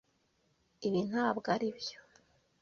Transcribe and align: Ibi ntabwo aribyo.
Ibi 0.87 1.01
ntabwo 1.09 1.47
aribyo. 1.55 1.97